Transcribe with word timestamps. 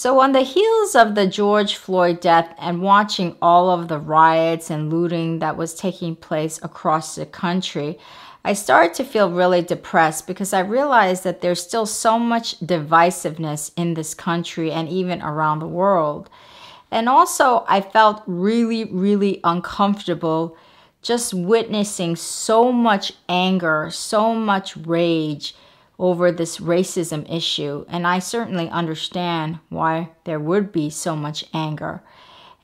So, 0.00 0.20
on 0.20 0.30
the 0.30 0.42
heels 0.42 0.94
of 0.94 1.16
the 1.16 1.26
George 1.26 1.74
Floyd 1.74 2.20
death 2.20 2.54
and 2.56 2.82
watching 2.82 3.34
all 3.42 3.68
of 3.68 3.88
the 3.88 3.98
riots 3.98 4.70
and 4.70 4.92
looting 4.92 5.40
that 5.40 5.56
was 5.56 5.74
taking 5.74 6.14
place 6.14 6.60
across 6.62 7.16
the 7.16 7.26
country, 7.26 7.98
I 8.44 8.52
started 8.52 8.94
to 8.94 9.04
feel 9.04 9.28
really 9.32 9.60
depressed 9.60 10.28
because 10.28 10.52
I 10.52 10.60
realized 10.60 11.24
that 11.24 11.40
there's 11.40 11.60
still 11.60 11.84
so 11.84 12.16
much 12.16 12.60
divisiveness 12.60 13.72
in 13.76 13.94
this 13.94 14.14
country 14.14 14.70
and 14.70 14.88
even 14.88 15.20
around 15.20 15.58
the 15.58 15.66
world. 15.66 16.30
And 16.92 17.08
also, 17.08 17.64
I 17.66 17.80
felt 17.80 18.22
really, 18.28 18.84
really 18.84 19.40
uncomfortable 19.42 20.56
just 21.02 21.34
witnessing 21.34 22.14
so 22.14 22.70
much 22.70 23.14
anger, 23.28 23.90
so 23.90 24.32
much 24.32 24.76
rage 24.76 25.56
over 25.98 26.30
this 26.30 26.58
racism 26.58 27.30
issue. 27.30 27.84
And 27.88 28.06
I 28.06 28.18
certainly 28.20 28.68
understand 28.68 29.58
why 29.68 30.10
there 30.24 30.38
would 30.38 30.70
be 30.70 30.90
so 30.90 31.16
much 31.16 31.44
anger. 31.52 32.02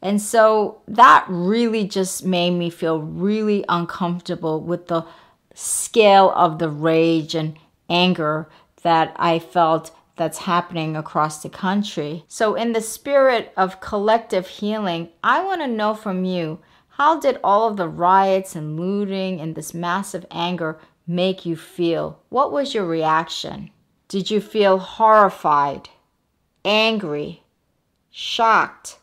And 0.00 0.20
so 0.20 0.82
that 0.86 1.24
really 1.28 1.84
just 1.86 2.24
made 2.24 2.52
me 2.52 2.70
feel 2.70 3.00
really 3.00 3.64
uncomfortable 3.68 4.60
with 4.60 4.88
the 4.88 5.06
scale 5.54 6.30
of 6.36 6.58
the 6.58 6.68
rage 6.68 7.34
and 7.34 7.56
anger 7.88 8.48
that 8.82 9.14
I 9.16 9.38
felt 9.38 9.90
that's 10.16 10.38
happening 10.38 10.96
across 10.96 11.42
the 11.42 11.48
country. 11.48 12.24
So, 12.28 12.54
in 12.54 12.72
the 12.72 12.80
spirit 12.80 13.52
of 13.56 13.80
collective 13.80 14.46
healing, 14.46 15.08
I 15.24 15.42
want 15.42 15.60
to 15.60 15.66
know 15.66 15.94
from 15.94 16.24
you 16.24 16.60
how 16.90 17.18
did 17.18 17.40
all 17.42 17.68
of 17.68 17.76
the 17.76 17.88
riots 17.88 18.54
and 18.54 18.78
looting 18.78 19.40
and 19.40 19.54
this 19.54 19.74
massive 19.74 20.24
anger 20.30 20.78
make 21.06 21.44
you 21.44 21.56
feel? 21.56 22.20
What 22.28 22.52
was 22.52 22.74
your 22.74 22.86
reaction? 22.86 23.70
Did 24.08 24.30
you 24.30 24.40
feel 24.40 24.78
horrified, 24.78 25.88
angry, 26.64 27.42
shocked, 28.10 28.98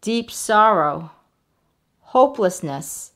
deep 0.00 0.30
sorrow, 0.30 1.12
hopelessness, 2.00 3.12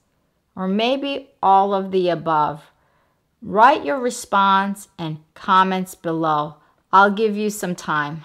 or 0.55 0.69
maybe 0.69 1.31
all 1.43 1.75
of 1.75 1.91
the 1.91 2.09
above? 2.09 2.71
Write 3.43 3.85
your 3.85 3.99
response 3.99 4.89
and 4.99 5.19
comments 5.35 5.95
below. 5.95 6.57
I'll 6.93 7.11
give 7.11 7.37
you 7.37 7.51
some 7.51 7.75
time. 7.75 8.23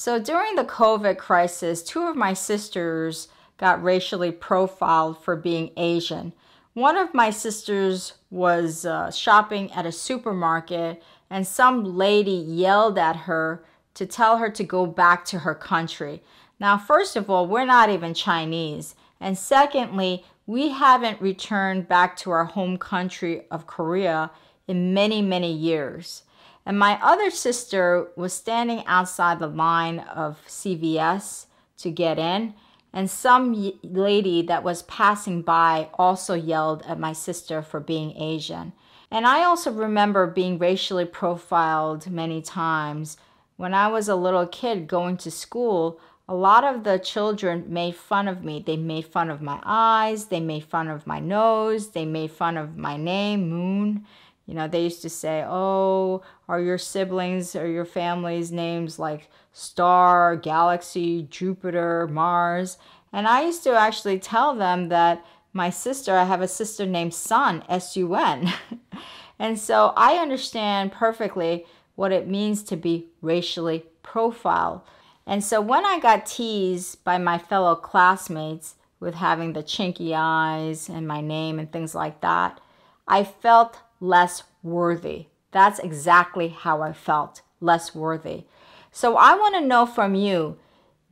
So 0.00 0.18
during 0.18 0.56
the 0.56 0.64
COVID 0.64 1.18
crisis, 1.18 1.82
two 1.82 2.04
of 2.04 2.16
my 2.16 2.32
sisters 2.32 3.28
got 3.58 3.82
racially 3.82 4.32
profiled 4.32 5.22
for 5.22 5.36
being 5.36 5.72
Asian. 5.76 6.32
One 6.72 6.96
of 6.96 7.12
my 7.12 7.28
sisters 7.28 8.14
was 8.30 8.86
uh, 8.86 9.10
shopping 9.10 9.70
at 9.72 9.84
a 9.84 9.92
supermarket, 9.92 11.02
and 11.28 11.46
some 11.46 11.84
lady 11.84 12.30
yelled 12.30 12.96
at 12.96 13.14
her 13.28 13.62
to 13.92 14.06
tell 14.06 14.38
her 14.38 14.48
to 14.48 14.64
go 14.64 14.86
back 14.86 15.26
to 15.26 15.40
her 15.40 15.54
country. 15.54 16.22
Now, 16.58 16.78
first 16.78 17.14
of 17.14 17.28
all, 17.28 17.46
we're 17.46 17.66
not 17.66 17.90
even 17.90 18.14
Chinese. 18.14 18.94
And 19.20 19.36
secondly, 19.36 20.24
we 20.46 20.70
haven't 20.70 21.20
returned 21.20 21.88
back 21.88 22.16
to 22.20 22.30
our 22.30 22.46
home 22.46 22.78
country 22.78 23.42
of 23.50 23.66
Korea 23.66 24.30
in 24.66 24.94
many, 24.94 25.20
many 25.20 25.52
years. 25.52 26.22
And 26.66 26.78
my 26.78 26.98
other 27.02 27.30
sister 27.30 28.08
was 28.16 28.32
standing 28.32 28.84
outside 28.86 29.38
the 29.38 29.46
line 29.46 30.00
of 30.00 30.38
CVS 30.46 31.46
to 31.78 31.90
get 31.90 32.18
in, 32.18 32.54
and 32.92 33.10
some 33.10 33.72
lady 33.82 34.42
that 34.42 34.64
was 34.64 34.82
passing 34.82 35.42
by 35.42 35.88
also 35.94 36.34
yelled 36.34 36.82
at 36.86 36.98
my 36.98 37.12
sister 37.12 37.62
for 37.62 37.80
being 37.80 38.16
Asian. 38.16 38.72
And 39.10 39.26
I 39.26 39.42
also 39.44 39.72
remember 39.72 40.26
being 40.26 40.58
racially 40.58 41.04
profiled 41.04 42.10
many 42.10 42.42
times. 42.42 43.16
When 43.56 43.74
I 43.74 43.88
was 43.88 44.08
a 44.08 44.16
little 44.16 44.46
kid 44.46 44.86
going 44.86 45.16
to 45.18 45.30
school, 45.30 46.00
a 46.28 46.34
lot 46.34 46.62
of 46.62 46.84
the 46.84 46.98
children 46.98 47.64
made 47.66 47.96
fun 47.96 48.28
of 48.28 48.44
me. 48.44 48.62
They 48.64 48.76
made 48.76 49.06
fun 49.06 49.30
of 49.30 49.42
my 49.42 49.60
eyes, 49.64 50.26
they 50.26 50.38
made 50.38 50.64
fun 50.64 50.86
of 50.88 51.06
my 51.06 51.18
nose, 51.18 51.88
they 51.88 52.04
made 52.04 52.30
fun 52.30 52.56
of 52.56 52.76
my 52.76 52.96
name, 52.96 53.50
Moon. 53.50 54.06
You 54.50 54.56
know, 54.56 54.66
they 54.66 54.82
used 54.82 55.00
to 55.02 55.08
say, 55.08 55.44
Oh, 55.46 56.22
are 56.48 56.60
your 56.60 56.76
siblings 56.76 57.54
or 57.54 57.68
your 57.68 57.84
family's 57.84 58.50
names 58.50 58.98
like 58.98 59.30
Star, 59.52 60.34
Galaxy, 60.34 61.22
Jupiter, 61.30 62.08
Mars? 62.08 62.76
And 63.12 63.28
I 63.28 63.44
used 63.44 63.62
to 63.62 63.76
actually 63.76 64.18
tell 64.18 64.56
them 64.56 64.88
that 64.88 65.24
my 65.52 65.70
sister, 65.70 66.16
I 66.16 66.24
have 66.24 66.42
a 66.42 66.48
sister 66.48 66.84
named 66.84 67.14
Sun, 67.14 67.62
S 67.68 67.96
U 67.96 68.16
N. 68.16 68.52
and 69.38 69.56
so 69.56 69.92
I 69.96 70.14
understand 70.16 70.90
perfectly 70.90 71.64
what 71.94 72.10
it 72.10 72.26
means 72.26 72.64
to 72.64 72.76
be 72.76 73.06
racially 73.22 73.84
profiled. 74.02 74.80
And 75.28 75.44
so 75.44 75.60
when 75.60 75.86
I 75.86 76.00
got 76.00 76.26
teased 76.26 77.04
by 77.04 77.18
my 77.18 77.38
fellow 77.38 77.76
classmates 77.76 78.74
with 78.98 79.14
having 79.14 79.52
the 79.52 79.62
chinky 79.62 80.12
eyes 80.12 80.88
and 80.88 81.06
my 81.06 81.20
name 81.20 81.60
and 81.60 81.70
things 81.70 81.94
like 81.94 82.20
that, 82.20 82.60
I 83.06 83.22
felt 83.22 83.78
less 84.00 84.42
worthy. 84.62 85.26
That's 85.52 85.78
exactly 85.78 86.48
how 86.48 86.82
I 86.82 86.92
felt 86.92 87.42
less 87.60 87.94
worthy. 87.94 88.44
So 88.90 89.16
I 89.16 89.34
want 89.34 89.54
to 89.54 89.60
know 89.60 89.86
from 89.86 90.14
you 90.14 90.58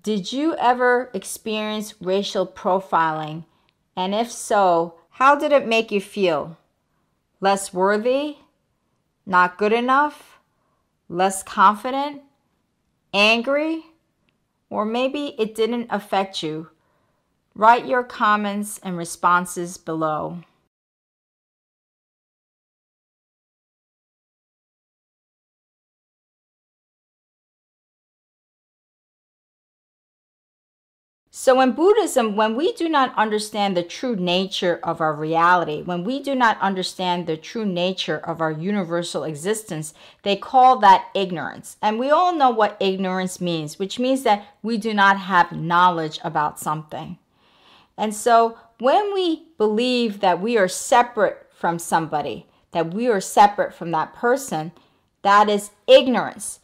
did 0.03 0.33
you 0.33 0.57
ever 0.57 1.11
experience 1.13 1.95
racial 2.01 2.47
profiling? 2.47 3.45
And 3.97 4.15
if 4.15 4.31
so, 4.31 4.95
how 5.11 5.35
did 5.35 5.53
it 5.53 5.67
make 5.67 5.91
you 5.91 6.01
feel? 6.01 6.57
Less 7.41 7.75
worthy? 7.75 8.37
Not 9.27 9.59
good 9.59 9.73
enough? 9.73 10.39
Less 11.09 11.43
confident? 11.43 12.23
Angry? 13.13 13.85
Or 14.71 14.85
maybe 14.85 15.35
it 15.39 15.55
didn't 15.55 15.89
affect 15.91 16.43
you. 16.43 16.71
Write 17.55 17.87
your 17.87 18.05
comments 18.05 18.79
and 18.83 18.97
responses 18.97 19.77
below. 19.77 20.39
So, 31.41 31.61
in 31.61 31.71
Buddhism, 31.71 32.35
when 32.35 32.57
we 32.57 32.73
do 32.73 32.89
not 32.89 33.17
understand 33.17 33.77
the 33.77 33.85
true 33.85 34.17
nature 34.17 34.81
of 34.83 35.01
our 35.01 35.15
reality, 35.15 35.83
when 35.83 36.03
we 36.03 36.19
do 36.19 36.35
not 36.35 36.61
understand 36.61 37.29
the 37.29 37.37
true 37.37 37.65
nature 37.65 38.19
of 38.19 38.41
our 38.41 38.51
universal 38.51 39.23
existence, 39.23 39.95
they 40.25 40.35
call 40.35 40.81
that 40.81 41.07
ignorance. 41.15 41.77
And 41.81 41.97
we 41.97 42.11
all 42.11 42.35
know 42.35 42.51
what 42.51 42.77
ignorance 42.81 43.41
means, 43.41 43.79
which 43.79 44.01
means 44.01 44.25
that 44.25 44.47
we 44.65 44.79
do 44.79 44.93
not 44.93 45.17
have 45.17 45.53
knowledge 45.53 46.19
about 46.25 46.59
something. 46.59 47.19
And 47.97 48.13
so, 48.13 48.59
when 48.81 49.15
we 49.15 49.45
believe 49.59 50.19
that 50.19 50.43
we 50.43 50.59
are 50.59 50.67
separate 50.67 51.47
from 51.55 51.79
somebody, 51.79 52.47
that 52.73 52.93
we 52.93 53.07
are 53.07 53.21
separate 53.21 53.73
from 53.73 53.93
that 53.93 54.13
person, 54.13 54.73
that 55.23 55.49
is 55.49 55.71
ignorance. 55.87 56.59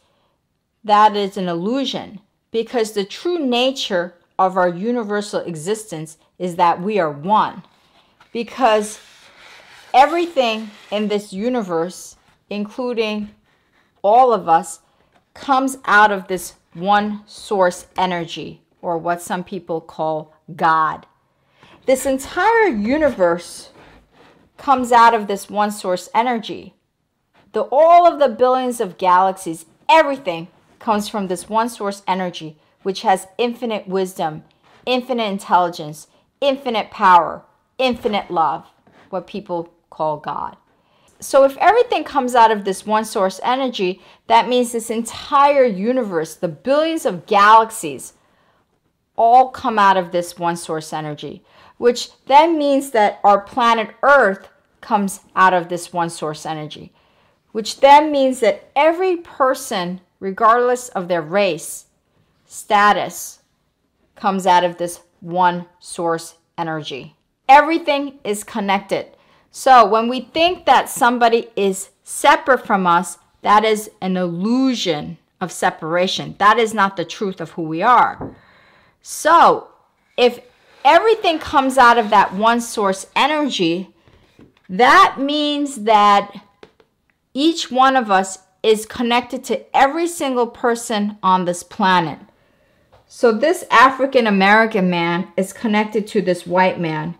That 0.83 1.15
is 1.15 1.37
an 1.37 1.47
illusion 1.47 2.19
because 2.51 2.91
the 2.91 3.05
true 3.05 3.39
nature 3.39 4.15
of 4.37 4.57
our 4.57 4.69
universal 4.69 5.39
existence 5.41 6.17
is 6.37 6.55
that 6.55 6.81
we 6.81 6.99
are 6.99 7.11
one. 7.11 7.63
Because 8.31 8.99
everything 9.93 10.71
in 10.91 11.07
this 11.07 11.31
universe, 11.31 12.17
including 12.49 13.29
all 14.01 14.33
of 14.33 14.49
us, 14.49 14.79
comes 15.33 15.77
out 15.85 16.11
of 16.11 16.27
this 16.27 16.55
one 16.73 17.21
source 17.25 17.87
energy, 17.97 18.61
or 18.81 18.97
what 18.97 19.21
some 19.21 19.43
people 19.43 19.79
call 19.79 20.33
God. 20.55 21.05
This 21.85 22.05
entire 22.05 22.67
universe 22.67 23.69
comes 24.57 24.91
out 24.91 25.13
of 25.13 25.27
this 25.27 25.49
one 25.49 25.71
source 25.71 26.09
energy. 26.13 26.73
The, 27.53 27.61
all 27.71 28.05
of 28.05 28.19
the 28.19 28.29
billions 28.29 28.81
of 28.81 28.97
galaxies, 28.97 29.65
everything 29.87 30.49
comes 30.79 31.07
from 31.07 31.27
this 31.27 31.47
one 31.47 31.69
source 31.69 32.03
energy 32.07 32.57
which 32.85 33.01
has 33.01 33.25
infinite 33.39 33.87
wisdom, 33.87 34.43
infinite 34.85 35.23
intelligence, 35.23 36.05
infinite 36.39 36.91
power, 36.91 37.41
infinite 37.79 38.29
love, 38.29 38.67
what 39.09 39.25
people 39.25 39.73
call 39.89 40.17
God. 40.17 40.55
So, 41.19 41.45
if 41.45 41.57
everything 41.57 42.03
comes 42.03 42.35
out 42.35 42.51
of 42.51 42.63
this 42.63 42.85
one 42.85 43.03
source 43.03 43.39
energy, 43.43 44.03
that 44.27 44.47
means 44.47 44.71
this 44.71 44.91
entire 44.91 45.65
universe, 45.65 46.35
the 46.35 46.47
billions 46.47 47.07
of 47.07 47.25
galaxies, 47.25 48.13
all 49.15 49.49
come 49.49 49.79
out 49.79 49.97
of 49.97 50.11
this 50.11 50.37
one 50.37 50.55
source 50.55 50.93
energy, 50.93 51.43
which 51.77 52.11
then 52.27 52.55
means 52.55 52.91
that 52.91 53.19
our 53.23 53.41
planet 53.41 53.95
Earth 54.03 54.47
comes 54.81 55.21
out 55.35 55.55
of 55.55 55.69
this 55.69 55.91
one 55.91 56.11
source 56.11 56.45
energy, 56.45 56.93
which 57.51 57.79
then 57.79 58.11
means 58.11 58.41
that 58.41 58.69
every 58.75 59.17
person, 59.17 60.01
regardless 60.19 60.89
of 60.89 61.07
their 61.07 61.23
race, 61.23 61.85
status 62.55 63.39
comes 64.15 64.47
out 64.47 64.63
of 64.63 64.77
this 64.77 65.01
one 65.19 65.65
source 65.79 66.35
energy. 66.57 67.15
Everything 67.49 68.19
is 68.23 68.43
connected. 68.43 69.07
So 69.51 69.85
when 69.85 70.07
we 70.07 70.21
think 70.21 70.65
that 70.65 70.89
somebody 70.89 71.49
is 71.55 71.89
separate 72.03 72.65
from 72.65 72.87
us, 72.87 73.17
that 73.41 73.63
is 73.65 73.91
an 74.01 74.17
illusion 74.17 75.17
of 75.41 75.51
separation. 75.51 76.35
That 76.39 76.57
is 76.57 76.73
not 76.73 76.95
the 76.97 77.05
truth 77.05 77.41
of 77.41 77.51
who 77.51 77.63
we 77.63 77.81
are. 77.81 78.35
So 79.01 79.67
if 80.17 80.39
everything 80.83 81.39
comes 81.39 81.77
out 81.77 81.97
of 81.97 82.09
that 82.09 82.33
one 82.33 82.61
source 82.61 83.05
energy, 83.15 83.93
that 84.69 85.17
means 85.19 85.83
that 85.83 86.33
each 87.33 87.69
one 87.69 87.95
of 87.95 88.09
us 88.09 88.39
is 88.63 88.85
connected 88.85 89.43
to 89.43 89.77
every 89.77 90.07
single 90.07 90.47
person 90.47 91.17
on 91.21 91.45
this 91.45 91.61
planet. 91.61 92.19
So, 93.07 93.31
this 93.31 93.63
African 93.69 94.25
American 94.25 94.89
man 94.89 95.27
is 95.37 95.53
connected 95.53 96.07
to 96.07 96.21
this 96.21 96.47
white 96.47 96.79
man, 96.79 97.15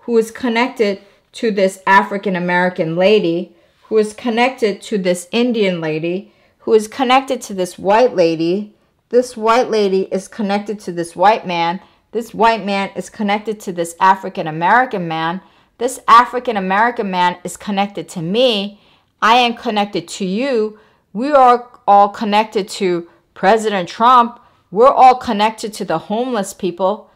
who 0.00 0.18
is 0.18 0.30
connected 0.30 1.00
to 1.32 1.50
this 1.50 1.80
African 1.86 2.34
American 2.34 2.96
lady, 2.96 3.54
who 3.84 3.98
is 3.98 4.12
connected 4.12 4.82
to 4.82 4.98
this 4.98 5.28
Indian 5.30 5.80
lady, 5.80 6.32
who 6.60 6.74
is 6.74 6.88
connected 6.88 7.40
to 7.42 7.54
this 7.54 7.78
white 7.78 8.14
lady. 8.16 8.74
This 9.10 9.36
white 9.36 9.70
lady 9.70 10.02
is 10.12 10.28
connected 10.28 10.80
to 10.80 10.92
this 10.92 11.16
white 11.16 11.46
man. 11.46 11.80
This 12.12 12.34
white 12.34 12.66
man 12.66 12.90
is 12.96 13.08
connected 13.08 13.60
to 13.60 13.72
this 13.72 13.94
African 14.00 14.46
American 14.46 15.06
man. 15.06 15.40
This 15.78 16.00
African 16.08 16.56
American 16.56 17.10
man 17.10 17.38
is 17.44 17.56
connected 17.56 18.08
to 18.10 18.22
me. 18.22 18.80
I 19.22 19.36
am 19.36 19.54
connected 19.54 20.08
to 20.08 20.26
you. 20.26 20.78
We 21.12 21.32
are 21.32 21.70
all 21.86 22.08
connected 22.08 22.68
to 22.70 23.08
President 23.34 23.88
Trump. 23.88 24.40
We're 24.70 24.92
all 24.92 25.16
connected 25.16 25.72
to 25.74 25.84
the 25.84 25.98
homeless 25.98 26.52
people. 26.52 27.10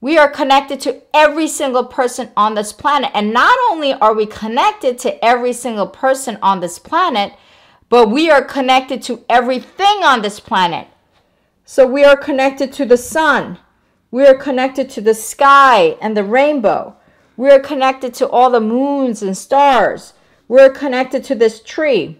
We 0.00 0.18
are 0.18 0.28
connected 0.28 0.80
to 0.80 1.02
every 1.14 1.48
single 1.48 1.84
person 1.84 2.30
on 2.36 2.54
this 2.54 2.72
planet. 2.72 3.10
And 3.14 3.32
not 3.32 3.56
only 3.70 3.94
are 3.94 4.14
we 4.14 4.26
connected 4.26 4.98
to 5.00 5.24
every 5.24 5.52
single 5.52 5.86
person 5.86 6.38
on 6.42 6.60
this 6.60 6.78
planet, 6.78 7.32
but 7.88 8.10
we 8.10 8.30
are 8.30 8.42
connected 8.42 9.02
to 9.02 9.24
everything 9.28 10.02
on 10.02 10.22
this 10.22 10.40
planet. 10.40 10.88
So 11.64 11.86
we 11.86 12.04
are 12.04 12.16
connected 12.16 12.72
to 12.74 12.84
the 12.84 12.96
sun. 12.96 13.58
We 14.10 14.26
are 14.26 14.34
connected 14.34 14.90
to 14.90 15.00
the 15.00 15.14
sky 15.14 15.96
and 16.02 16.16
the 16.16 16.24
rainbow. 16.24 16.96
We 17.36 17.50
are 17.50 17.60
connected 17.60 18.12
to 18.14 18.28
all 18.28 18.50
the 18.50 18.60
moons 18.60 19.22
and 19.22 19.36
stars. 19.36 20.12
We're 20.48 20.70
connected 20.70 21.24
to 21.24 21.34
this 21.34 21.62
tree. 21.62 22.18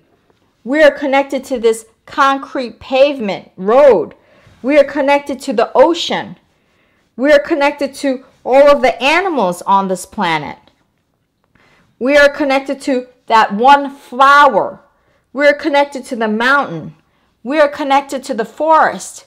We 0.64 0.82
are 0.82 0.90
connected 0.90 1.44
to 1.44 1.58
this 1.58 1.84
concrete 2.06 2.80
pavement 2.80 3.50
road. 3.56 4.14
We 4.62 4.78
are 4.78 4.84
connected 4.84 5.40
to 5.40 5.52
the 5.52 5.70
ocean. 5.74 6.36
We 7.16 7.32
are 7.32 7.38
connected 7.38 7.94
to 7.96 8.24
all 8.44 8.70
of 8.70 8.82
the 8.82 9.00
animals 9.02 9.62
on 9.62 9.88
this 9.88 10.06
planet. 10.06 10.58
We 11.98 12.16
are 12.16 12.28
connected 12.28 12.80
to 12.82 13.08
that 13.26 13.54
one 13.54 13.90
flower. 13.90 14.80
We 15.32 15.46
are 15.46 15.54
connected 15.54 16.04
to 16.06 16.16
the 16.16 16.28
mountain. 16.28 16.94
We 17.42 17.58
are 17.60 17.68
connected 17.68 18.22
to 18.24 18.34
the 18.34 18.44
forest. 18.44 19.26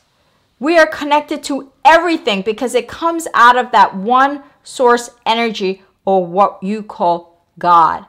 We 0.59 0.77
are 0.77 0.87
connected 0.87 1.43
to 1.45 1.71
everything 1.83 2.41
because 2.41 2.75
it 2.75 2.87
comes 2.87 3.27
out 3.33 3.57
of 3.57 3.71
that 3.71 3.95
one 3.95 4.43
source 4.63 5.09
energy 5.25 5.83
or 6.05 6.25
what 6.25 6.61
you 6.63 6.81
call 6.81 7.45
God. 7.59 8.05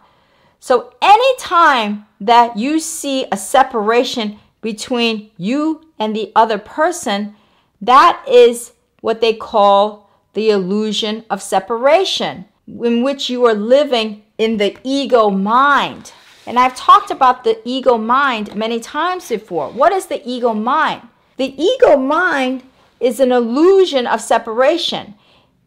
So 0.61 0.95
anytime 1.03 2.07
that 2.21 2.57
you 2.57 2.81
see 2.81 3.27
a 3.31 3.37
separation 3.37 4.39
between 4.67 5.31
you 5.37 5.81
and 5.97 6.17
the 6.17 6.33
other 6.35 6.59
person, 6.59 7.37
that 7.81 8.21
is 8.29 8.73
what 9.01 9.21
they 9.21 9.33
call 9.33 10.11
the 10.33 10.51
illusion 10.51 11.25
of 11.31 11.41
separation, 11.41 12.47
in 12.67 13.05
which 13.05 13.31
you 13.31 13.47
are 13.47 13.55
living 13.55 14.25
in 14.39 14.57
the 14.57 14.77
ego 14.83 15.31
mind. 15.31 16.13
And 16.49 16.59
I've 16.59 16.75
talked 16.75 17.13
about 17.13 17.45
the 17.45 17.61
ego 17.65 17.97
mind 17.97 18.57
many 18.57 18.81
times 18.81 19.29
before. 19.29 19.71
What 19.71 19.93
is 19.93 20.07
the 20.07 20.21
ego 20.29 20.53
mind? 20.53 21.03
The 21.37 21.55
ego 21.63 21.97
mind 21.97 22.65
is 22.99 23.21
an 23.21 23.31
illusion 23.31 24.05
of 24.05 24.21
separation. 24.21 25.15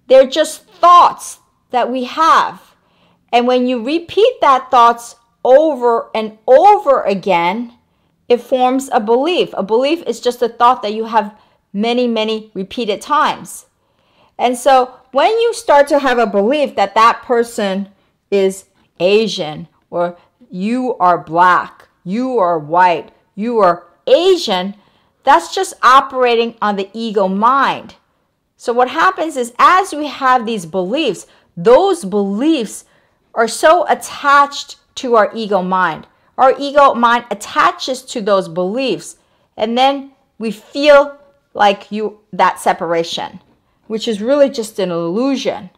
They're 0.07 0.27
just 0.27 0.65
thoughts 0.65 1.39
that 1.71 1.89
we 1.89 2.03
have. 2.03 2.75
And 3.31 3.47
when 3.47 3.65
you 3.65 3.81
repeat 3.81 4.41
that 4.41 4.69
thoughts 4.69 5.15
over 5.45 6.09
and 6.13 6.37
over 6.45 7.03
again, 7.03 7.78
it 8.29 8.39
forms 8.39 8.89
a 8.93 8.99
belief. 8.99 9.49
A 9.53 9.63
belief 9.63 10.03
is 10.03 10.19
just 10.19 10.41
a 10.41 10.47
thought 10.47 10.81
that 10.83 10.93
you 10.93 11.05
have 11.05 11.37
many, 11.73 12.07
many 12.07 12.51
repeated 12.53 13.01
times. 13.01 13.65
And 14.37 14.57
so 14.57 14.93
when 15.11 15.31
you 15.31 15.53
start 15.53 15.87
to 15.89 15.99
have 15.99 16.19
a 16.19 16.27
belief 16.27 16.75
that 16.75 16.95
that 16.95 17.23
person 17.23 17.89
is 18.31 18.65
Asian 18.99 19.67
or 19.89 20.17
you 20.49 20.95
are 20.95 21.17
black, 21.17 21.89
you 22.03 22.37
are 22.37 22.57
white, 22.57 23.11
you 23.35 23.59
are 23.59 23.87
Asian, 24.07 24.75
that's 25.23 25.53
just 25.53 25.73
operating 25.81 26.55
on 26.61 26.75
the 26.75 26.89
ego 26.93 27.27
mind. 27.27 27.95
So 28.55 28.73
what 28.73 28.89
happens 28.89 29.37
is 29.37 29.53
as 29.57 29.93
we 29.93 30.07
have 30.07 30.45
these 30.45 30.65
beliefs, 30.65 31.27
those 31.57 32.05
beliefs 32.05 32.85
are 33.33 33.47
so 33.47 33.85
attached 33.87 34.77
to 34.95 35.15
our 35.15 35.31
ego 35.33 35.61
mind. 35.61 36.07
Our 36.39 36.55
ego 36.57 36.93
mind 36.93 37.25
attaches 37.29 38.01
to 38.03 38.21
those 38.21 38.47
beliefs 38.47 39.17
and 39.57 39.77
then 39.77 40.13
we 40.37 40.51
feel 40.51 41.19
like 41.53 41.91
you 41.91 42.21
that 42.31 42.61
separation, 42.61 43.41
which 43.87 44.07
is 44.07 44.21
really 44.21 44.49
just 44.49 44.79
an 44.79 44.89
illusion. 44.89 45.69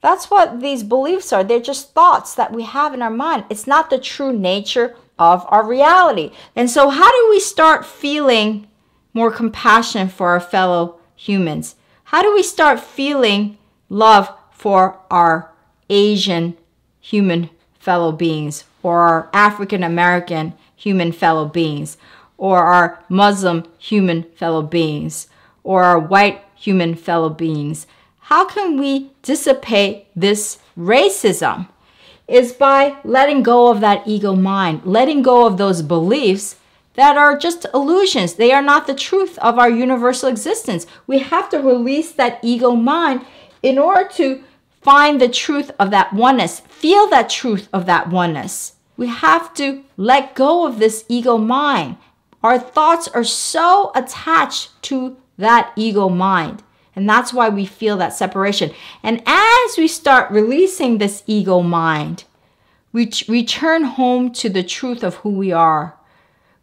That's 0.00 0.30
what 0.30 0.60
these 0.60 0.84
beliefs 0.84 1.32
are. 1.32 1.42
They're 1.42 1.58
just 1.58 1.92
thoughts 1.92 2.36
that 2.36 2.52
we 2.52 2.62
have 2.62 2.94
in 2.94 3.02
our 3.02 3.10
mind. 3.10 3.46
It's 3.50 3.66
not 3.66 3.90
the 3.90 3.98
true 3.98 4.32
nature 4.32 4.94
of 5.18 5.44
our 5.48 5.66
reality. 5.66 6.30
And 6.54 6.70
so, 6.70 6.88
how 6.88 7.10
do 7.10 7.26
we 7.28 7.40
start 7.40 7.84
feeling 7.84 8.68
more 9.12 9.32
compassion 9.32 10.08
for 10.08 10.28
our 10.28 10.40
fellow 10.40 11.00
humans? 11.16 11.74
How 12.04 12.22
do 12.22 12.32
we 12.32 12.44
start 12.44 12.78
feeling 12.78 13.58
love 13.88 14.32
for 14.52 15.00
our 15.10 15.50
Asian 15.90 16.56
human 17.00 17.50
fellow 17.80 18.12
beings 18.12 18.62
or 18.82 19.00
our 19.00 19.30
African 19.32 19.82
American 19.82 20.54
human 20.76 21.12
fellow 21.12 21.46
beings 21.46 21.96
or 22.36 22.58
our 22.58 23.02
Muslim 23.08 23.64
human 23.78 24.22
fellow 24.34 24.62
beings 24.62 25.28
or 25.64 25.84
our 25.84 25.98
white 25.98 26.42
human 26.54 26.94
fellow 26.94 27.30
beings? 27.30 27.86
How 28.20 28.44
can 28.44 28.78
we 28.78 29.10
dissipate 29.22 30.06
this 30.14 30.58
racism? 30.78 31.68
Is 32.26 32.52
by 32.52 32.98
letting 33.04 33.42
go 33.42 33.68
of 33.68 33.80
that 33.80 34.06
ego 34.06 34.36
mind, 34.36 34.82
letting 34.84 35.22
go 35.22 35.46
of 35.46 35.56
those 35.56 35.80
beliefs 35.80 36.56
that 36.98 37.16
are 37.16 37.38
just 37.38 37.64
illusions. 37.72 38.34
They 38.34 38.52
are 38.52 38.60
not 38.60 38.86
the 38.86 38.94
truth 38.94 39.38
of 39.38 39.56
our 39.56 39.70
universal 39.70 40.28
existence. 40.28 40.84
We 41.06 41.20
have 41.20 41.48
to 41.50 41.58
release 41.58 42.10
that 42.12 42.40
ego 42.42 42.72
mind 42.72 43.24
in 43.62 43.78
order 43.78 44.08
to 44.14 44.42
find 44.88 45.20
the 45.20 45.28
truth 45.28 45.70
of 45.78 45.90
that 45.90 46.14
oneness, 46.14 46.60
feel 46.60 47.06
that 47.08 47.28
truth 47.28 47.68
of 47.74 47.84
that 47.84 48.08
oneness. 48.08 48.72
We 48.96 49.08
have 49.08 49.52
to 49.54 49.84
let 49.98 50.34
go 50.34 50.66
of 50.66 50.78
this 50.78 51.04
ego 51.10 51.36
mind. 51.36 51.98
Our 52.42 52.58
thoughts 52.58 53.06
are 53.08 53.22
so 53.22 53.92
attached 53.94 54.70
to 54.84 55.18
that 55.36 55.74
ego 55.76 56.08
mind. 56.08 56.62
And 56.96 57.06
that's 57.06 57.34
why 57.34 57.50
we 57.50 57.66
feel 57.66 57.98
that 57.98 58.14
separation. 58.14 58.72
And 59.02 59.22
as 59.26 59.76
we 59.76 59.88
start 59.88 60.30
releasing 60.30 60.96
this 60.96 61.22
ego 61.26 61.60
mind, 61.60 62.24
we 62.90 63.10
return 63.28 63.84
home 63.84 64.32
to 64.40 64.48
the 64.48 64.62
truth 64.62 65.04
of 65.04 65.16
who 65.16 65.28
we 65.28 65.52
are, 65.52 65.98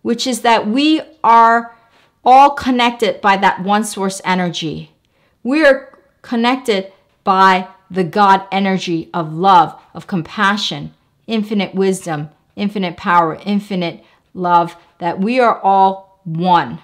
which 0.01 0.25
is 0.25 0.41
that 0.41 0.67
we 0.67 0.99
are 1.23 1.77
all 2.23 2.49
connected 2.55 3.21
by 3.21 3.37
that 3.37 3.61
one 3.61 3.83
source 3.83 4.19
energy. 4.25 4.95
We 5.43 5.63
are 5.63 5.99
connected 6.23 6.91
by 7.23 7.67
the 7.95 8.03
God 8.03 8.45
energy 8.51 9.09
of 9.13 9.33
love, 9.33 9.81
of 9.93 10.07
compassion, 10.07 10.93
infinite 11.27 11.73
wisdom, 11.73 12.29
infinite 12.55 12.97
power, 12.97 13.39
infinite 13.45 14.03
love, 14.33 14.75
that 14.99 15.19
we 15.19 15.39
are 15.39 15.59
all 15.61 16.19
one. 16.23 16.79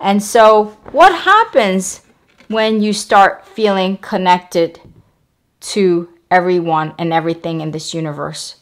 And 0.00 0.22
so, 0.22 0.76
what 0.92 1.12
happens 1.14 2.02
when 2.48 2.82
you 2.82 2.92
start 2.92 3.46
feeling 3.46 3.96
connected 3.98 4.80
to 5.60 6.08
everyone 6.30 6.94
and 6.98 7.12
everything 7.12 7.60
in 7.60 7.70
this 7.70 7.94
universe? 7.94 8.56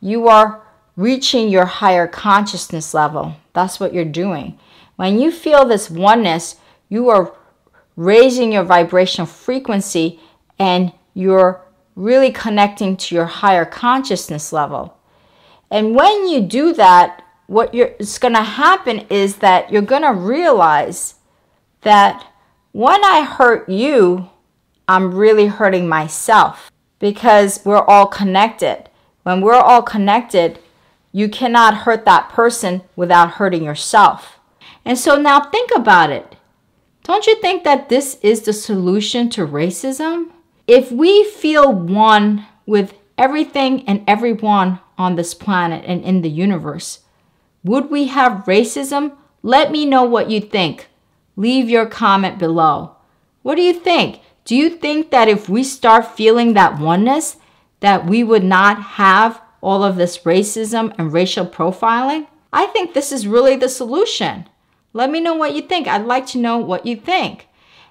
You 0.00 0.28
are 0.28 0.62
reaching 0.96 1.48
your 1.48 1.66
higher 1.66 2.06
consciousness 2.06 2.94
level. 2.94 3.36
That's 3.52 3.80
what 3.80 3.92
you're 3.92 4.04
doing. 4.04 4.58
When 4.96 5.18
you 5.18 5.30
feel 5.30 5.64
this 5.64 5.90
oneness, 5.90 6.56
you 6.88 7.08
are 7.08 7.34
raising 7.96 8.52
your 8.52 8.64
vibrational 8.64 9.26
frequency 9.26 10.20
and 10.58 10.92
you're 11.14 11.60
really 11.96 12.30
connecting 12.30 12.96
to 12.96 13.14
your 13.14 13.26
higher 13.26 13.64
consciousness 13.64 14.52
level. 14.52 14.96
And 15.70 15.94
when 15.94 16.28
you 16.28 16.40
do 16.40 16.72
that, 16.74 17.22
what 17.46 17.74
is 17.74 18.18
going 18.18 18.34
to 18.34 18.42
happen 18.42 19.06
is 19.10 19.36
that 19.36 19.72
you're 19.72 19.82
going 19.82 20.02
to 20.02 20.12
realize 20.12 21.14
that 21.82 22.24
When 22.72 23.04
I 23.04 23.22
hurt 23.22 23.68
you, 23.68 24.30
I'm 24.86 25.14
really 25.14 25.46
hurting 25.46 25.88
myself 25.88 26.70
because 26.98 27.60
we're 27.64 27.82
all 27.82 28.06
connected. 28.06 28.88
When 29.22 29.40
we're 29.40 29.54
all 29.54 29.82
connected, 29.82 30.58
you 31.10 31.28
cannot 31.28 31.78
hurt 31.78 32.04
that 32.04 32.28
person 32.28 32.82
without 32.94 33.32
hurting 33.32 33.64
yourself. 33.64 34.38
And 34.84 34.98
so 34.98 35.20
now 35.20 35.40
think 35.40 35.70
about 35.74 36.10
it. 36.10 36.36
Don't 37.02 37.26
you 37.26 37.40
think 37.40 37.64
that 37.64 37.88
this 37.88 38.18
is 38.22 38.42
the 38.42 38.52
solution 38.52 39.30
to 39.30 39.46
racism? 39.46 40.30
If 40.68 40.92
we 40.92 41.24
feel 41.24 41.72
one 41.72 42.46
with 42.66 42.92
everything 43.16 43.88
and 43.88 44.04
everyone 44.06 44.80
on 44.98 45.16
this 45.16 45.32
planet 45.32 45.82
and 45.86 46.04
in 46.04 46.20
the 46.20 46.28
universe, 46.28 47.00
would 47.64 47.90
we 47.90 48.08
have 48.08 48.44
racism? 48.44 49.16
Let 49.42 49.72
me 49.72 49.86
know 49.86 50.04
what 50.04 50.30
you 50.30 50.42
think. 50.42 50.88
Leave 51.36 51.70
your 51.70 51.86
comment 51.86 52.38
below. 52.38 52.96
What 53.40 53.54
do 53.54 53.62
you 53.62 53.72
think? 53.72 54.20
Do 54.44 54.54
you 54.54 54.68
think 54.68 55.10
that 55.10 55.26
if 55.26 55.48
we 55.48 55.64
start 55.64 56.14
feeling 56.14 56.52
that 56.52 56.78
oneness, 56.78 57.38
that 57.80 58.04
we 58.04 58.22
would 58.22 58.44
not 58.44 58.82
have 58.82 59.40
all 59.62 59.82
of 59.82 59.96
this 59.96 60.18
racism 60.18 60.94
and 60.98 61.14
racial 61.14 61.46
profiling? 61.46 62.26
I 62.52 62.66
think 62.66 62.92
this 62.92 63.10
is 63.10 63.26
really 63.26 63.56
the 63.56 63.70
solution. 63.70 64.46
Let 64.92 65.10
me 65.10 65.20
know 65.20 65.34
what 65.34 65.54
you 65.54 65.62
think. 65.62 65.88
I'd 65.88 66.04
like 66.04 66.26
to 66.26 66.38
know 66.38 66.58
what 66.58 66.84
you 66.84 66.94
think. 66.94 67.48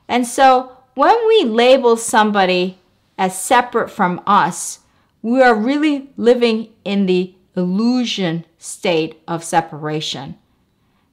And 0.07 0.27
so 0.27 0.76
when 0.97 1.27
we 1.27 1.43
label 1.43 1.95
somebody 1.95 2.79
as 3.19 3.39
separate 3.39 3.87
from 3.87 4.19
us, 4.25 4.79
we 5.21 5.43
are 5.43 5.53
really 5.53 6.09
living 6.17 6.69
in 6.83 7.05
the 7.05 7.35
illusion 7.55 8.43
state 8.57 9.21
of 9.27 9.43
separation. 9.43 10.35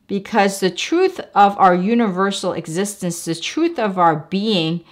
Because 0.07 0.59
the 0.59 0.71
truth 0.71 1.21
of 1.35 1.59
our 1.59 1.75
universal 1.75 2.55
existence, 2.55 3.27
the 3.27 3.35
truth 3.35 3.79
of 3.79 3.99
our 3.99 4.17
being, 4.17 4.83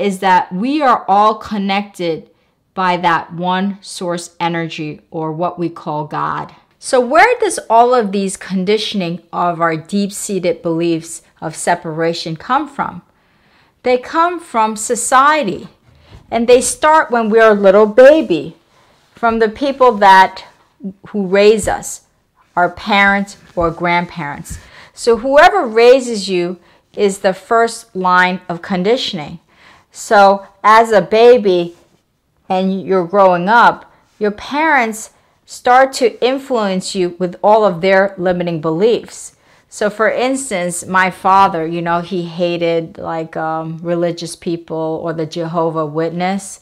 is 0.00 0.18
that 0.18 0.52
we 0.52 0.82
are 0.82 1.04
all 1.06 1.36
connected 1.36 2.28
by 2.74 2.96
that 2.96 3.32
one 3.32 3.78
source 3.80 4.34
energy 4.40 5.02
or 5.12 5.30
what 5.30 5.56
we 5.56 5.68
call 5.68 6.04
God. 6.06 6.52
So, 6.80 7.00
where 7.00 7.38
does 7.38 7.60
all 7.70 7.94
of 7.94 8.10
these 8.10 8.36
conditioning 8.36 9.22
of 9.32 9.60
our 9.60 9.76
deep 9.76 10.10
seated 10.10 10.62
beliefs 10.62 11.22
of 11.40 11.54
separation 11.54 12.34
come 12.34 12.68
from? 12.68 13.02
They 13.82 13.98
come 13.98 14.38
from 14.40 14.76
society 14.76 15.68
and 16.30 16.48
they 16.48 16.60
start 16.60 17.10
when 17.10 17.30
we're 17.30 17.50
a 17.50 17.54
little 17.54 17.86
baby 17.86 18.56
from 19.14 19.38
the 19.38 19.48
people 19.48 19.92
that 19.98 20.44
who 21.08 21.26
raise 21.26 21.68
us, 21.68 22.02
our 22.56 22.70
parents 22.70 23.36
or 23.54 23.70
grandparents. 23.70 24.58
So 24.94 25.18
whoever 25.18 25.66
raises 25.66 26.28
you 26.28 26.58
is 26.96 27.18
the 27.18 27.34
first 27.34 27.94
line 27.94 28.40
of 28.48 28.62
conditioning. 28.62 29.40
So 29.90 30.46
as 30.62 30.92
a 30.92 31.02
baby 31.02 31.76
and 32.48 32.82
you're 32.82 33.06
growing 33.06 33.48
up, 33.48 33.92
your 34.18 34.30
parents 34.30 35.10
start 35.44 35.92
to 35.94 36.22
influence 36.24 36.94
you 36.94 37.16
with 37.18 37.36
all 37.42 37.64
of 37.64 37.80
their 37.80 38.14
limiting 38.16 38.60
beliefs. 38.60 39.36
So, 39.74 39.88
for 39.88 40.10
instance, 40.10 40.84
my 40.84 41.10
father, 41.10 41.66
you 41.66 41.80
know, 41.80 42.02
he 42.02 42.24
hated 42.24 42.98
like 42.98 43.38
um, 43.38 43.78
religious 43.78 44.36
people 44.36 45.00
or 45.02 45.14
the 45.14 45.24
Jehovah 45.24 45.86
Witness. 45.86 46.60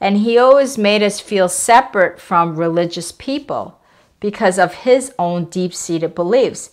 And 0.00 0.18
he 0.18 0.38
always 0.38 0.78
made 0.78 1.02
us 1.02 1.18
feel 1.18 1.48
separate 1.48 2.20
from 2.20 2.54
religious 2.54 3.10
people 3.10 3.80
because 4.20 4.56
of 4.56 4.72
his 4.72 5.12
own 5.18 5.46
deep 5.46 5.74
seated 5.74 6.14
beliefs. 6.14 6.70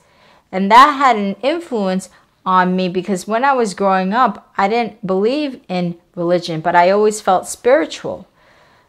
And 0.51 0.69
that 0.69 0.97
had 0.99 1.15
an 1.15 1.35
influence 1.41 2.11
on 2.45 2.75
me 2.75 2.87
because 2.87 3.25
when 3.25 3.43
I 3.43 3.53
was 3.53 3.73
growing 3.73 4.13
up, 4.13 4.53
I 4.57 4.67
didn't 4.67 5.07
believe 5.07 5.61
in 5.67 5.97
religion, 6.13 6.61
but 6.61 6.75
I 6.75 6.91
always 6.91 7.21
felt 7.21 7.47
spiritual. 7.47 8.27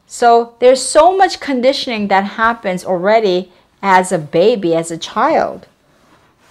So 0.06 0.56
there's 0.61 0.82
so 0.82 1.16
much 1.16 1.40
conditioning 1.40 2.08
that 2.08 2.37
happens 2.37 2.84
already 2.84 3.50
as 3.80 4.12
a 4.12 4.18
baby, 4.18 4.75
as 4.75 4.90
a 4.90 4.99
child 4.99 5.68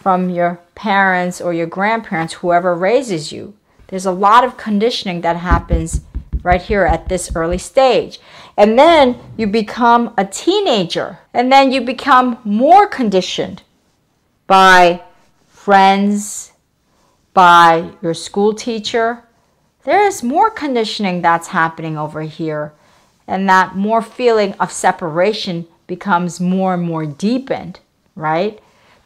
from 0.01 0.31
your 0.31 0.60
parents 0.74 1.39
or 1.39 1.53
your 1.53 1.67
grandparents, 1.67 2.34
whoever 2.34 2.75
raises 2.75 3.31
you. 3.31 3.53
There's 3.88 4.05
a 4.05 4.12
lot 4.12 4.43
of 4.43 4.58
conditioning 4.58 5.22
that 5.22 5.38
happens 5.38 6.01
right 6.43 6.62
here 6.62 6.86
at 6.86 7.08
this 7.08 7.36
early 7.36 7.60
stage. 7.60 8.20
And 8.58 8.79
then 8.79 9.20
you 9.38 9.46
become 9.46 10.13
a 10.17 10.25
teenager, 10.25 11.20
and 11.34 11.51
then 11.51 11.72
you 11.72 11.81
become 11.81 12.39
more 12.43 12.88
conditioned 12.88 13.62
by 14.48 15.03
friends, 15.48 16.51
by 17.34 17.91
your 18.01 18.15
school 18.15 18.53
teacher. 18.53 19.24
There 19.84 20.05
is 20.05 20.24
more 20.24 20.50
conditioning 20.50 21.22
that's 21.22 21.50
happening 21.50 21.98
over 21.98 22.24
here, 22.24 22.74
and 23.27 23.48
that 23.50 23.75
more 23.75 24.01
feeling 24.01 24.53
of 24.53 24.72
separation 24.72 25.67
becomes 25.86 26.39
more 26.39 26.74
and 26.74 26.84
more 26.84 27.05
deepened, 27.05 27.79
right? 28.15 28.60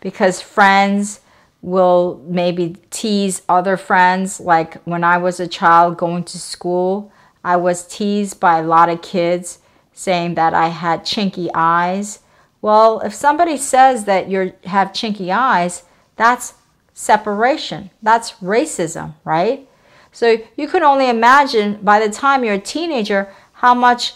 Because 0.06 0.40
friends 0.40 1.20
will 1.64 2.24
maybe 2.28 2.76
tease 2.92 3.42
other 3.50 3.76
friends. 3.76 4.40
Like 4.40 4.76
when 4.84 5.04
I 5.04 5.18
was 5.18 5.40
a 5.40 5.48
child 5.48 5.98
going 5.98 6.26
to 6.26 6.38
school, 6.38 7.12
I 7.44 7.56
was 7.56 7.88
teased 7.88 8.40
by 8.40 8.60
a 8.60 8.64
lot 8.64 8.88
of 8.88 9.02
kids 9.02 9.58
saying 9.94 10.36
that 10.36 10.54
I 10.54 10.68
had 10.68 11.06
chinky 11.06 11.50
eyes. 11.56 12.20
Well, 12.62 13.00
if 13.00 13.16
somebody 13.16 13.58
says 13.58 14.06
that 14.06 14.30
you 14.30 14.54
have 14.66 14.90
chinky 14.90 15.36
eyes, 15.36 15.82
that's 16.18 16.54
separation. 16.94 17.90
That's 18.04 18.34
racism, 18.34 19.16
right? 19.24 19.68
So 20.12 20.38
you 20.56 20.68
can 20.68 20.84
only 20.84 21.10
imagine 21.10 21.80
by 21.82 22.00
the 22.00 22.14
time 22.14 22.44
you're 22.44 22.54
a 22.54 22.60
teenager 22.60 23.34
how 23.54 23.74
much 23.74 24.14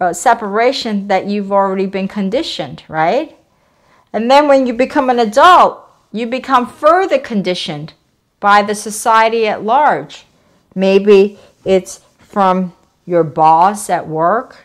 uh, 0.00 0.12
separation 0.12 1.08
that 1.08 1.26
you've 1.26 1.50
already 1.50 1.86
been 1.86 2.06
conditioned, 2.06 2.84
right? 2.86 3.36
And 4.16 4.30
then 4.30 4.48
when 4.48 4.66
you 4.66 4.72
become 4.72 5.10
an 5.10 5.18
adult, 5.18 5.78
you 6.10 6.26
become 6.26 6.66
further 6.66 7.18
conditioned 7.18 7.92
by 8.40 8.62
the 8.62 8.74
society 8.74 9.46
at 9.46 9.62
large. 9.62 10.24
Maybe 10.74 11.38
it's 11.66 12.00
from 12.18 12.74
your 13.04 13.22
boss 13.24 13.90
at 13.90 14.08
work 14.08 14.64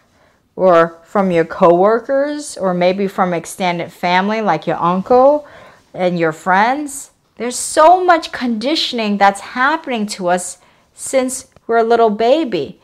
or 0.55 1.01
from 1.03 1.31
your 1.31 1.43
coworkers 1.43 2.55
or 2.55 2.73
maybe 2.73 3.09
from 3.09 3.33
extended 3.33 3.91
family 3.91 4.39
like 4.39 4.67
your 4.67 4.81
uncle 4.81 5.45
and 5.93 6.17
your 6.17 6.31
friends. 6.31 7.11
There's 7.35 7.57
so 7.57 8.01
much 8.05 8.31
conditioning 8.31 9.17
that's 9.17 9.41
happening 9.41 10.05
to 10.15 10.29
us 10.29 10.59
since 10.93 11.47
we're 11.67 11.79
a 11.79 11.83
little 11.83 12.09
baby. 12.09 12.79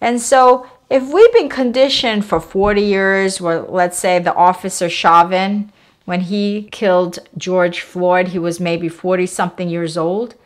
And 0.00 0.20
so 0.20 0.66
if 0.90 1.04
we've 1.12 1.32
been 1.32 1.48
conditioned 1.48 2.24
for 2.24 2.40
40 2.40 2.82
years, 2.82 3.40
or 3.40 3.60
let's 3.60 4.00
say 4.00 4.18
the 4.18 4.34
officer 4.34 4.88
Chauvin, 4.88 5.70
when 6.08 6.22
he 6.22 6.66
killed 6.72 7.18
George 7.36 7.82
Floyd, 7.82 8.28
he 8.28 8.38
was 8.38 8.58
maybe 8.58 8.88
40 8.88 9.26
something 9.26 9.68
years 9.68 9.94
old. 9.94 10.36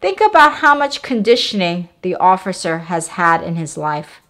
Think 0.00 0.18
about 0.18 0.60
how 0.60 0.74
much 0.74 1.02
conditioning 1.02 1.90
the 2.00 2.14
officer 2.14 2.78
has 2.78 3.08
had 3.08 3.42
in 3.42 3.56
his 3.56 3.76
life. 3.76 4.22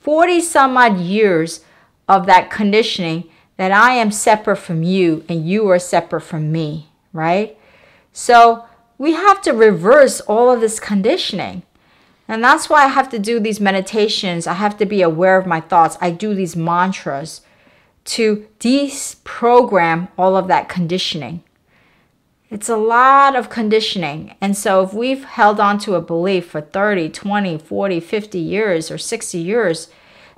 40 0.00 0.42
some 0.42 0.76
odd 0.76 0.98
years 0.98 1.64
of 2.10 2.26
that 2.26 2.50
conditioning 2.50 3.24
that 3.56 3.72
I 3.72 3.92
am 3.92 4.10
separate 4.10 4.56
from 4.56 4.82
you 4.82 5.24
and 5.30 5.48
you 5.48 5.66
are 5.70 5.78
separate 5.78 6.20
from 6.20 6.52
me, 6.52 6.90
right? 7.14 7.56
So 8.12 8.66
we 8.98 9.14
have 9.14 9.40
to 9.40 9.54
reverse 9.54 10.20
all 10.20 10.50
of 10.50 10.60
this 10.60 10.78
conditioning. 10.78 11.62
And 12.28 12.44
that's 12.44 12.68
why 12.68 12.84
I 12.84 12.88
have 12.88 13.08
to 13.12 13.18
do 13.18 13.40
these 13.40 13.60
meditations. 13.60 14.46
I 14.46 14.52
have 14.52 14.76
to 14.76 14.84
be 14.84 15.00
aware 15.00 15.38
of 15.38 15.46
my 15.46 15.62
thoughts. 15.62 15.96
I 16.02 16.10
do 16.10 16.34
these 16.34 16.54
mantras 16.54 17.40
to 18.04 18.46
deprogram 18.58 20.08
all 20.18 20.36
of 20.36 20.48
that 20.48 20.68
conditioning. 20.68 21.42
It's 22.50 22.68
a 22.68 22.76
lot 22.76 23.34
of 23.34 23.48
conditioning. 23.48 24.34
And 24.40 24.56
so 24.56 24.82
if 24.82 24.92
we've 24.92 25.24
held 25.24 25.58
on 25.58 25.78
to 25.80 25.94
a 25.94 26.02
belief 26.02 26.50
for 26.50 26.60
30, 26.60 27.08
20, 27.08 27.58
40, 27.58 28.00
50 28.00 28.38
years 28.38 28.90
or 28.90 28.98
60 28.98 29.38
years, 29.38 29.88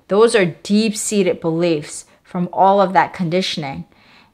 those 0.08 0.36
are 0.36 0.44
deep 0.44 0.96
seated 0.96 1.40
beliefs 1.40 2.04
from 2.22 2.48
all 2.52 2.80
of 2.80 2.92
that 2.92 3.14
conditioning. 3.14 3.84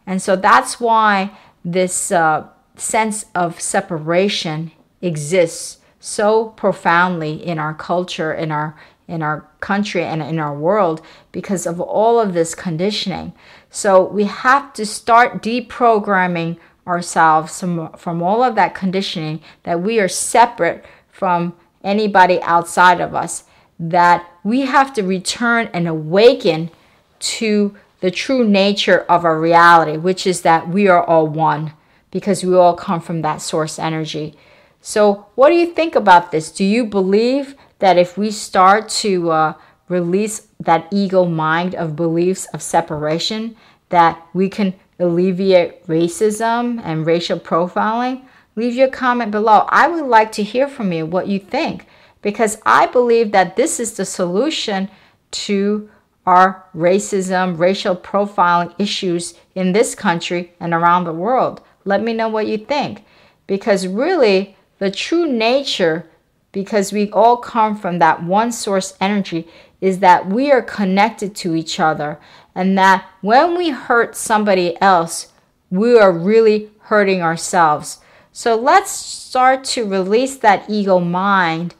And 0.06 0.20
so 0.20 0.36
that's 0.36 0.78
why 0.78 1.30
this 1.64 2.12
uh, 2.12 2.48
sense 2.76 3.26
of 3.34 3.60
separation 3.60 4.72
exists 5.00 5.78
so 6.00 6.48
profoundly 6.48 7.34
in 7.46 7.58
our 7.58 7.74
culture, 7.74 8.32
in 8.32 8.50
our 8.50 8.76
in 9.10 9.22
our 9.22 9.46
country 9.60 10.04
and 10.04 10.22
in 10.22 10.38
our 10.38 10.54
world 10.54 11.02
because 11.32 11.66
of 11.66 11.80
all 11.80 12.20
of 12.20 12.32
this 12.32 12.54
conditioning. 12.54 13.32
So 13.70 14.04
we 14.04 14.24
have 14.24 14.72
to 14.74 14.86
start 14.86 15.42
deprogramming 15.42 16.58
ourselves 16.86 17.60
from, 17.60 17.92
from 17.94 18.22
all 18.22 18.42
of 18.42 18.54
that 18.54 18.74
conditioning 18.74 19.40
that 19.64 19.82
we 19.82 20.00
are 20.00 20.08
separate 20.08 20.84
from 21.10 21.54
anybody 21.82 22.40
outside 22.42 23.00
of 23.00 23.14
us, 23.14 23.44
that 23.78 24.26
we 24.44 24.62
have 24.62 24.94
to 24.94 25.02
return 25.02 25.68
and 25.74 25.88
awaken 25.88 26.70
to 27.18 27.76
the 28.00 28.10
true 28.10 28.46
nature 28.46 29.00
of 29.08 29.24
our 29.24 29.38
reality, 29.38 29.96
which 29.96 30.26
is 30.26 30.42
that 30.42 30.68
we 30.68 30.88
are 30.88 31.04
all 31.04 31.26
one 31.26 31.72
because 32.10 32.44
we 32.44 32.54
all 32.54 32.74
come 32.74 33.00
from 33.00 33.22
that 33.22 33.42
source 33.42 33.78
energy. 33.78 34.34
So, 34.80 35.26
what 35.34 35.50
do 35.50 35.56
you 35.56 35.66
think 35.66 35.94
about 35.94 36.32
this? 36.32 36.50
Do 36.50 36.64
you 36.64 36.86
believe 36.86 37.54
that 37.80 37.98
if 37.98 38.16
we 38.16 38.30
start 38.30 38.88
to 38.88 39.30
uh, 39.30 39.54
release 39.88 40.46
that 40.60 40.88
ego 40.90 41.24
mind 41.24 41.74
of 41.74 41.96
beliefs 41.96 42.46
of 42.54 42.62
separation, 42.62 43.56
that 43.88 44.24
we 44.32 44.48
can 44.48 44.74
alleviate 44.98 45.86
racism 45.86 46.80
and 46.84 47.04
racial 47.06 47.38
profiling? 47.38 48.22
Leave 48.56 48.74
your 48.74 48.88
comment 48.88 49.30
below. 49.30 49.66
I 49.68 49.88
would 49.88 50.06
like 50.06 50.32
to 50.32 50.42
hear 50.42 50.68
from 50.68 50.92
you 50.92 51.06
what 51.06 51.28
you 51.28 51.38
think 51.38 51.86
because 52.22 52.58
I 52.66 52.86
believe 52.86 53.32
that 53.32 53.56
this 53.56 53.80
is 53.80 53.94
the 53.94 54.04
solution 54.04 54.90
to 55.30 55.88
our 56.26 56.66
racism, 56.76 57.58
racial 57.58 57.96
profiling 57.96 58.74
issues 58.78 59.34
in 59.54 59.72
this 59.72 59.94
country 59.94 60.52
and 60.60 60.74
around 60.74 61.04
the 61.04 61.12
world. 61.12 61.62
Let 61.84 62.02
me 62.02 62.12
know 62.12 62.28
what 62.28 62.46
you 62.46 62.58
think 62.58 63.04
because 63.46 63.86
really 63.86 64.56
the 64.78 64.90
true 64.90 65.30
nature 65.30 66.09
because 66.52 66.92
we 66.92 67.10
all 67.10 67.36
come 67.36 67.76
from 67.76 67.98
that 67.98 68.22
one 68.22 68.52
source 68.52 68.94
energy 69.00 69.48
is 69.80 70.00
that 70.00 70.28
we 70.28 70.50
are 70.50 70.62
connected 70.62 71.34
to 71.34 71.54
each 71.54 71.80
other 71.80 72.20
and 72.54 72.76
that 72.76 73.08
when 73.20 73.56
we 73.56 73.70
hurt 73.70 74.16
somebody 74.16 74.80
else, 74.80 75.32
we 75.70 75.98
are 75.98 76.12
really 76.12 76.70
hurting 76.80 77.22
ourselves. 77.22 78.00
So 78.32 78.56
let's 78.56 78.90
start 78.90 79.64
to 79.64 79.84
release 79.84 80.36
that 80.38 80.68
ego 80.68 81.00
mind 81.00 81.74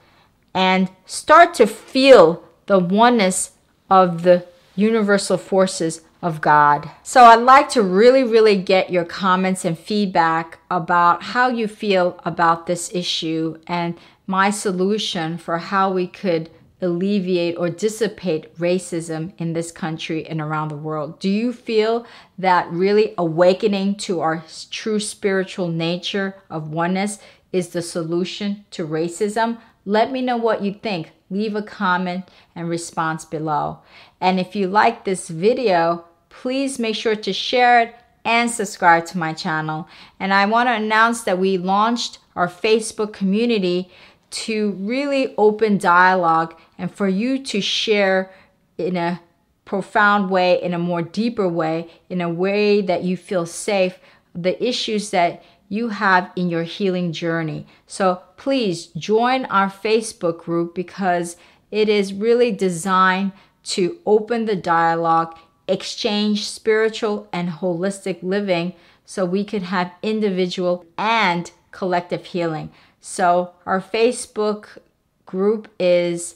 and 0.53 0.89
start 1.05 1.53
to 1.55 1.67
feel 1.67 2.43
the 2.65 2.79
oneness 2.79 3.51
of 3.89 4.23
the 4.23 4.45
universal 4.75 5.37
forces 5.37 6.01
of 6.21 6.39
God. 6.39 6.89
So 7.03 7.23
I'd 7.25 7.35
like 7.41 7.69
to 7.69 7.81
really, 7.81 8.23
really 8.23 8.55
get 8.55 8.91
your 8.91 9.05
comments 9.05 9.65
and 9.65 9.77
feedback 9.77 10.59
about 10.69 11.23
how 11.23 11.49
you 11.49 11.67
feel 11.67 12.19
about 12.23 12.67
this 12.67 12.93
issue 12.93 13.59
and 13.67 13.97
my 14.31 14.49
solution 14.49 15.37
for 15.37 15.57
how 15.57 15.91
we 15.91 16.07
could 16.07 16.49
alleviate 16.81 17.57
or 17.57 17.69
dissipate 17.69 18.55
racism 18.57 19.33
in 19.37 19.51
this 19.51 19.73
country 19.73 20.25
and 20.25 20.39
around 20.39 20.69
the 20.69 20.77
world? 20.77 21.19
Do 21.19 21.29
you 21.29 21.51
feel 21.51 22.07
that 22.37 22.71
really 22.71 23.13
awakening 23.17 23.95
to 24.07 24.21
our 24.21 24.43
true 24.71 25.01
spiritual 25.01 25.67
nature 25.67 26.35
of 26.49 26.71
oneness 26.71 27.19
is 27.51 27.69
the 27.69 27.81
solution 27.81 28.65
to 28.71 28.87
racism? 28.87 29.59
Let 29.83 30.13
me 30.13 30.21
know 30.21 30.37
what 30.37 30.63
you 30.63 30.73
think. 30.73 31.11
Leave 31.29 31.55
a 31.55 31.61
comment 31.61 32.29
and 32.55 32.69
response 32.69 33.25
below. 33.25 33.79
And 34.21 34.39
if 34.39 34.55
you 34.55 34.67
like 34.67 35.03
this 35.03 35.27
video, 35.27 36.05
please 36.29 36.79
make 36.79 36.95
sure 36.95 37.17
to 37.17 37.33
share 37.33 37.81
it 37.81 37.95
and 38.23 38.49
subscribe 38.49 39.05
to 39.07 39.17
my 39.17 39.33
channel. 39.33 39.87
And 40.19 40.33
I 40.33 40.45
want 40.45 40.67
to 40.67 40.73
announce 40.73 41.23
that 41.23 41.39
we 41.39 41.57
launched 41.57 42.19
our 42.35 42.47
Facebook 42.47 43.13
community 43.13 43.91
to 44.31 44.71
really 44.71 45.35
open 45.37 45.77
dialogue 45.77 46.55
and 46.77 46.93
for 46.93 47.07
you 47.07 47.43
to 47.43 47.61
share 47.61 48.31
in 48.77 48.95
a 48.95 49.21
profound 49.65 50.29
way, 50.29 50.61
in 50.61 50.73
a 50.73 50.79
more 50.79 51.01
deeper 51.01 51.47
way, 51.47 51.89
in 52.09 52.21
a 52.21 52.29
way 52.29 52.81
that 52.81 53.03
you 53.03 53.15
feel 53.15 53.45
safe, 53.45 53.99
the 54.33 54.61
issues 54.63 55.11
that 55.11 55.43
you 55.69 55.89
have 55.89 56.31
in 56.35 56.49
your 56.49 56.63
healing 56.63 57.13
journey. 57.13 57.65
So 57.87 58.21
please 58.35 58.87
join 58.87 59.45
our 59.45 59.69
Facebook 59.69 60.39
group 60.39 60.75
because 60.75 61.37
it 61.71 61.87
is 61.87 62.13
really 62.13 62.51
designed 62.51 63.31
to 63.63 63.99
open 64.05 64.45
the 64.45 64.55
dialogue, 64.55 65.37
exchange 65.67 66.49
spiritual 66.49 67.29
and 67.31 67.49
holistic 67.49 68.21
living 68.21 68.73
so 69.05 69.23
we 69.23 69.45
could 69.45 69.63
have 69.63 69.93
individual 70.01 70.85
and 70.97 71.51
collective 71.71 72.25
healing. 72.25 72.71
So 73.01 73.53
our 73.65 73.81
Facebook 73.81 74.77
group 75.25 75.67
is 75.79 76.35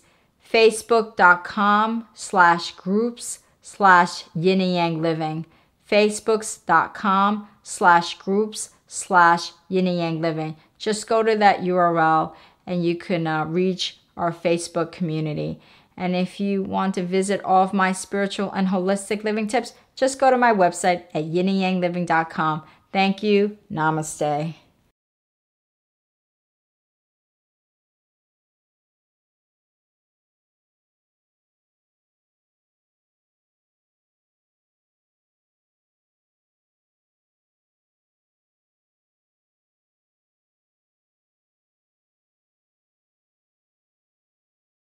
facebook.com 0.51 2.07
slash 2.13 2.71
groups 2.73 3.39
slash 3.61 4.25
yin 4.35 4.61
and 4.61 4.73
yang 4.73 5.01
living. 5.01 5.45
Facebook.com 5.89 7.47
slash 7.63 8.17
groups 8.17 8.71
slash 8.87 9.51
yin 9.69 9.87
and 9.87 9.97
yang 9.97 10.21
living. 10.21 10.57
Just 10.77 11.07
go 11.07 11.23
to 11.23 11.35
that 11.37 11.61
URL 11.61 12.35
and 12.65 12.83
you 12.83 12.95
can 12.95 13.27
uh, 13.27 13.45
reach 13.45 13.99
our 14.17 14.33
Facebook 14.33 14.91
community. 14.91 15.59
And 15.97 16.15
if 16.15 16.39
you 16.39 16.63
want 16.63 16.95
to 16.95 17.03
visit 17.03 17.43
all 17.43 17.63
of 17.63 17.73
my 17.73 17.91
spiritual 17.91 18.51
and 18.51 18.67
holistic 18.67 19.23
living 19.23 19.47
tips, 19.47 19.73
just 19.95 20.19
go 20.19 20.29
to 20.29 20.37
my 20.37 20.53
website 20.53 21.03
at 21.13 21.25
yinandyangliving.com. 21.25 22.63
Thank 22.91 23.23
you. 23.23 23.57
Namaste. 23.71 24.55